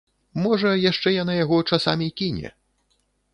[0.43, 2.49] Можа, яшчэ яна яго часамі кіне.